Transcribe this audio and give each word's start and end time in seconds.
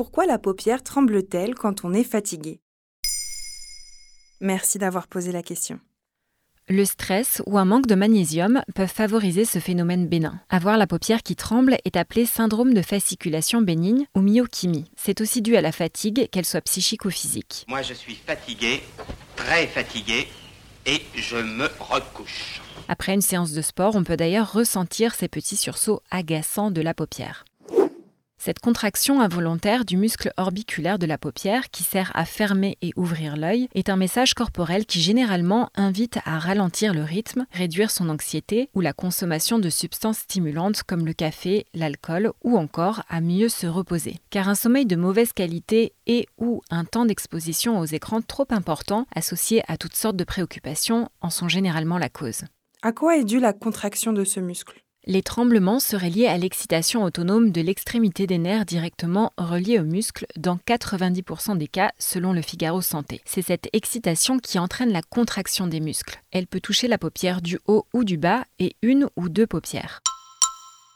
Pourquoi 0.00 0.24
la 0.24 0.38
paupière 0.38 0.82
tremble-t-elle 0.82 1.54
quand 1.54 1.84
on 1.84 1.92
est 1.92 2.04
fatigué? 2.04 2.62
Merci 4.40 4.78
d'avoir 4.78 5.08
posé 5.08 5.30
la 5.30 5.42
question. 5.42 5.78
Le 6.70 6.86
stress 6.86 7.42
ou 7.44 7.58
un 7.58 7.66
manque 7.66 7.86
de 7.86 7.94
magnésium 7.94 8.62
peuvent 8.74 8.88
favoriser 8.88 9.44
ce 9.44 9.58
phénomène 9.58 10.08
bénin. 10.08 10.40
Avoir 10.48 10.78
la 10.78 10.86
paupière 10.86 11.22
qui 11.22 11.36
tremble 11.36 11.76
est 11.84 11.98
appelé 11.98 12.24
syndrome 12.24 12.72
de 12.72 12.80
fasciculation 12.80 13.60
bénigne 13.60 14.06
ou 14.14 14.22
myochymie. 14.22 14.90
C'est 14.96 15.20
aussi 15.20 15.42
dû 15.42 15.54
à 15.54 15.60
la 15.60 15.70
fatigue, 15.70 16.30
qu'elle 16.30 16.46
soit 16.46 16.62
psychique 16.62 17.04
ou 17.04 17.10
physique. 17.10 17.66
Moi, 17.68 17.82
je 17.82 17.92
suis 17.92 18.14
fatigué, 18.14 18.80
très 19.36 19.66
fatigué, 19.66 20.28
et 20.86 21.02
je 21.14 21.36
me 21.36 21.68
recouche. 21.78 22.62
Après 22.88 23.12
une 23.12 23.20
séance 23.20 23.52
de 23.52 23.60
sport, 23.60 23.96
on 23.96 24.04
peut 24.04 24.16
d'ailleurs 24.16 24.50
ressentir 24.50 25.14
ces 25.14 25.28
petits 25.28 25.58
sursauts 25.58 26.00
agaçants 26.10 26.70
de 26.70 26.80
la 26.80 26.94
paupière. 26.94 27.44
Cette 28.42 28.58
contraction 28.58 29.20
involontaire 29.20 29.84
du 29.84 29.98
muscle 29.98 30.32
orbiculaire 30.38 30.98
de 30.98 31.04
la 31.04 31.18
paupière, 31.18 31.68
qui 31.68 31.82
sert 31.82 32.10
à 32.14 32.24
fermer 32.24 32.78
et 32.80 32.94
ouvrir 32.96 33.36
l'œil, 33.36 33.68
est 33.74 33.90
un 33.90 33.96
message 33.96 34.32
corporel 34.32 34.86
qui 34.86 35.02
généralement 35.02 35.68
invite 35.74 36.20
à 36.24 36.38
ralentir 36.38 36.94
le 36.94 37.02
rythme, 37.02 37.44
réduire 37.52 37.90
son 37.90 38.08
anxiété 38.08 38.70
ou 38.74 38.80
la 38.80 38.94
consommation 38.94 39.58
de 39.58 39.68
substances 39.68 40.20
stimulantes 40.20 40.84
comme 40.84 41.04
le 41.04 41.12
café, 41.12 41.66
l'alcool 41.74 42.32
ou 42.42 42.56
encore 42.56 43.02
à 43.10 43.20
mieux 43.20 43.50
se 43.50 43.66
reposer. 43.66 44.20
Car 44.30 44.48
un 44.48 44.54
sommeil 44.54 44.86
de 44.86 44.96
mauvaise 44.96 45.34
qualité 45.34 45.92
et 46.06 46.26
ou 46.38 46.62
un 46.70 46.86
temps 46.86 47.04
d'exposition 47.04 47.78
aux 47.78 47.84
écrans 47.84 48.22
trop 48.22 48.46
important, 48.48 49.06
associé 49.14 49.62
à 49.68 49.76
toutes 49.76 49.96
sortes 49.96 50.16
de 50.16 50.24
préoccupations, 50.24 51.10
en 51.20 51.28
sont 51.28 51.48
généralement 51.48 51.98
la 51.98 52.08
cause. 52.08 52.44
À 52.80 52.92
quoi 52.92 53.18
est 53.18 53.24
due 53.24 53.38
la 53.38 53.52
contraction 53.52 54.14
de 54.14 54.24
ce 54.24 54.40
muscle? 54.40 54.80
Les 55.06 55.22
tremblements 55.22 55.80
seraient 55.80 56.10
liés 56.10 56.26
à 56.26 56.36
l'excitation 56.36 57.02
autonome 57.04 57.52
de 57.52 57.60
l'extrémité 57.60 58.26
des 58.26 58.38
nerfs 58.38 58.66
directement 58.66 59.32
reliés 59.38 59.78
au 59.78 59.84
muscle 59.84 60.26
dans 60.36 60.56
90% 60.56 61.56
des 61.56 61.68
cas 61.68 61.90
selon 61.98 62.32
le 62.32 62.42
Figaro 62.42 62.82
Santé. 62.82 63.22
C'est 63.24 63.42
cette 63.42 63.68
excitation 63.72 64.38
qui 64.38 64.58
entraîne 64.58 64.92
la 64.92 65.02
contraction 65.02 65.66
des 65.66 65.80
muscles. 65.80 66.20
Elle 66.32 66.46
peut 66.46 66.60
toucher 66.60 66.86
la 66.86 66.98
paupière 66.98 67.40
du 67.40 67.58
haut 67.66 67.86
ou 67.94 68.04
du 68.04 68.18
bas 68.18 68.44
et 68.58 68.76
une 68.82 69.08
ou 69.16 69.28
deux 69.28 69.46
paupières. 69.46 70.00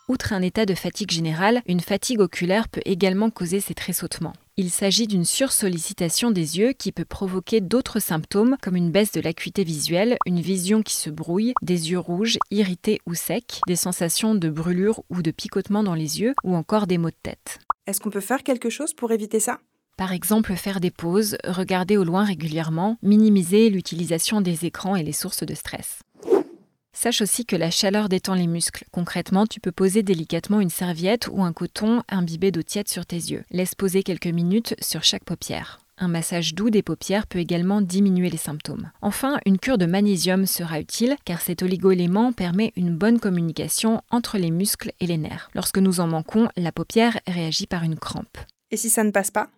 Outre 0.09 0.35
un 0.35 0.43
état 0.43 0.67
de 0.67 0.75
fatigue 0.75 1.11
générale, 1.11 1.63
une 1.67 1.81
fatigue 1.81 2.21
oculaire 2.21 2.69
peut 2.69 2.83
également 2.85 3.31
causer 3.31 3.61
ces 3.61 3.75
tressautements. 3.75 4.35
Il 4.57 4.71
s'agit 4.71 5.09
d'une 5.09 5.25
sursollicitation 5.25 6.31
des 6.31 6.59
yeux 6.59 6.75
qui 6.75 6.93
peut 6.93 7.05
provoquer 7.05 7.61
d'autres 7.61 7.99
symptômes 7.99 8.57
comme 8.63 8.77
une 8.77 8.93
baisse 8.93 9.11
de 9.11 9.21
l'acuité 9.21 9.65
visuelle, 9.65 10.17
une 10.27 10.41
vision 10.41 10.81
qui 10.83 10.95
se 10.95 11.11
brouille, 11.11 11.55
des 11.61 11.91
yeux 11.91 11.99
rouges, 11.99 12.39
irrités 12.53 13.01
ou 13.05 13.15
secs, 13.15 13.59
des 13.67 13.75
sensations 13.75 14.37
de 14.37 14.49
brûlure 14.49 15.03
ou 15.11 15.23
de 15.23 15.33
picotement 15.33 15.83
dans 15.83 15.97
les 15.97 16.21
yeux 16.21 16.35
ou 16.45 16.55
encore 16.55 16.87
des 16.87 16.99
maux 16.99 17.11
de 17.11 17.17
tête. 17.21 17.59
Est-ce 17.89 17.99
qu'on 17.99 18.11
peut 18.11 18.21
faire 18.21 18.45
quelque 18.45 18.71
chose 18.71 18.95
pour 18.95 19.11
éviter 19.11 19.41
ça? 19.41 19.59
Par 19.97 20.13
exemple, 20.13 20.55
faire 20.55 20.79
des 20.79 20.93
pauses, 20.93 21.37
regarder 21.45 21.97
au 21.97 22.05
loin 22.05 22.23
régulièrement, 22.23 22.97
minimiser 23.03 23.71
l'utilisation 23.71 24.41
des 24.41 24.67
écrans 24.67 24.95
et 24.95 25.03
les 25.03 25.13
sources 25.13 25.45
de 25.45 25.55
stress. 25.55 25.99
Sache 26.95 27.21
aussi 27.21 27.45
que 27.45 27.57
la 27.57 27.71
chaleur 27.71 28.09
détend 28.09 28.35
les 28.35 28.47
muscles. 28.47 28.85
Concrètement, 28.93 29.47
tu 29.47 29.61
peux 29.61 29.73
poser 29.73 30.03
délicatement 30.03 30.61
une 30.61 30.71
serviette 30.71 31.29
ou 31.31 31.43
un 31.43 31.53
coton 31.53 32.03
imbibé 32.09 32.51
d'eau 32.51 32.63
tiède 32.63 32.89
sur 32.89 33.05
tes 33.05 33.17
yeux. 33.17 33.45
Laisse 33.51 33.75
poser 33.75 34.03
quelques 34.03 34.29
minutes 34.29 34.77
sur 34.81 35.03
chaque 35.03 35.25
paupière. 35.25 35.81
Un 35.99 36.09
massage 36.09 36.55
doux 36.55 36.71
des 36.71 36.83
paupières 36.83 37.27
peut 37.27 37.39
également 37.39 37.81
diminuer 37.81 38.31
les 38.31 38.39
symptômes. 38.39 38.91
Enfin, 39.03 39.39
une 39.45 39.59
cure 39.59 39.79
de 39.79 39.87
magnésium 39.87 40.47
sera 40.47 40.81
utile 40.81 41.17
car 41.25 41.41
cet 41.41 41.63
oligoélément 41.63 42.33
permet 42.33 42.73
une 42.77 42.97
bonne 42.97 43.21
communication 43.21 44.01
entre 44.11 44.39
les 44.39 44.51
muscles 44.51 44.93
et 45.01 45.07
les 45.07 45.19
nerfs. 45.19 45.51
Lorsque 45.55 45.79
nous 45.79 46.01
en 46.01 46.07
manquons, 46.07 46.49
la 46.57 46.73
paupière 46.73 47.21
réagit 47.27 47.67
par 47.67 47.83
une 47.83 47.97
crampe. 47.97 48.39
Et 48.71 48.77
si 48.77 48.89
ça 48.89 49.05
ne 49.05 49.11
passe 49.11 49.31
pas? 49.31 49.51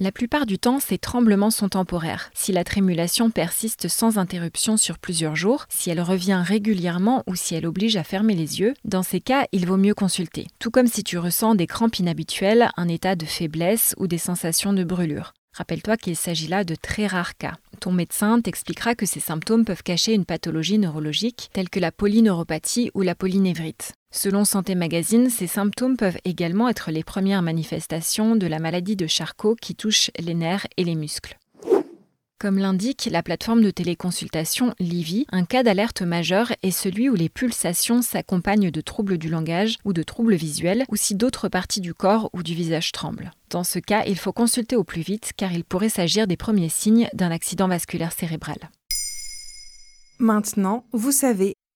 La 0.00 0.10
plupart 0.10 0.44
du 0.44 0.58
temps, 0.58 0.80
ces 0.80 0.98
tremblements 0.98 1.52
sont 1.52 1.68
temporaires. 1.68 2.30
Si 2.34 2.50
la 2.50 2.64
trémulation 2.64 3.30
persiste 3.30 3.86
sans 3.86 4.18
interruption 4.18 4.76
sur 4.76 4.98
plusieurs 4.98 5.36
jours, 5.36 5.66
si 5.68 5.88
elle 5.88 6.00
revient 6.00 6.42
régulièrement 6.44 7.22
ou 7.28 7.36
si 7.36 7.54
elle 7.54 7.66
oblige 7.66 7.96
à 7.96 8.02
fermer 8.02 8.34
les 8.34 8.58
yeux, 8.58 8.74
dans 8.84 9.04
ces 9.04 9.20
cas, 9.20 9.46
il 9.52 9.66
vaut 9.66 9.76
mieux 9.76 9.94
consulter. 9.94 10.48
Tout 10.58 10.72
comme 10.72 10.88
si 10.88 11.04
tu 11.04 11.16
ressens 11.16 11.54
des 11.54 11.68
crampes 11.68 11.98
inhabituelles, 12.00 12.70
un 12.76 12.88
état 12.88 13.14
de 13.14 13.24
faiblesse 13.24 13.94
ou 13.96 14.08
des 14.08 14.18
sensations 14.18 14.72
de 14.72 14.82
brûlure. 14.82 15.32
Rappelle-toi 15.52 15.96
qu'il 15.96 16.16
s'agit 16.16 16.48
là 16.48 16.64
de 16.64 16.74
très 16.74 17.06
rares 17.06 17.36
cas. 17.36 17.54
Ton 17.80 17.92
médecin 17.92 18.40
t'expliquera 18.40 18.94
que 18.94 19.06
ces 19.06 19.20
symptômes 19.20 19.64
peuvent 19.64 19.82
cacher 19.82 20.14
une 20.14 20.24
pathologie 20.24 20.78
neurologique 20.78 21.50
telle 21.52 21.68
que 21.68 21.80
la 21.80 21.92
polyneuropathie 21.92 22.90
ou 22.94 23.02
la 23.02 23.14
polynévrite. 23.14 23.92
Selon 24.10 24.44
Santé 24.44 24.74
Magazine, 24.74 25.28
ces 25.30 25.46
symptômes 25.46 25.96
peuvent 25.96 26.18
également 26.24 26.68
être 26.68 26.90
les 26.90 27.02
premières 27.02 27.42
manifestations 27.42 28.36
de 28.36 28.46
la 28.46 28.58
maladie 28.58 28.96
de 28.96 29.06
Charcot 29.06 29.56
qui 29.60 29.74
touche 29.74 30.10
les 30.18 30.34
nerfs 30.34 30.66
et 30.76 30.84
les 30.84 30.94
muscles. 30.94 31.36
Comme 32.40 32.58
l'indique 32.58 33.08
la 33.10 33.22
plateforme 33.22 33.62
de 33.62 33.70
téléconsultation 33.70 34.74
Livy, 34.78 35.26
un 35.30 35.44
cas 35.44 35.62
d'alerte 35.62 36.02
majeur 36.02 36.52
est 36.62 36.70
celui 36.70 37.08
où 37.08 37.14
les 37.14 37.28
pulsations 37.28 38.02
s'accompagnent 38.02 38.70
de 38.70 38.80
troubles 38.80 39.18
du 39.18 39.28
langage 39.28 39.78
ou 39.84 39.92
de 39.92 40.02
troubles 40.02 40.34
visuels 40.34 40.84
ou 40.88 40.96
si 40.96 41.14
d'autres 41.14 41.48
parties 41.48 41.80
du 41.80 41.94
corps 41.94 42.30
ou 42.32 42.42
du 42.42 42.54
visage 42.54 42.92
tremblent. 42.92 43.30
Dans 43.50 43.64
ce 43.64 43.78
cas, 43.78 44.04
il 44.06 44.18
faut 44.18 44.32
consulter 44.32 44.76
au 44.76 44.84
plus 44.84 45.02
vite 45.02 45.32
car 45.36 45.52
il 45.52 45.64
pourrait 45.64 45.88
s'agir 45.88 46.26
des 46.26 46.36
premiers 46.36 46.68
signes 46.68 47.08
d'un 47.14 47.30
accident 47.30 47.68
vasculaire 47.68 48.12
cérébral. 48.12 48.58
Maintenant, 50.18 50.84
vous 50.92 51.12
savez 51.12 51.54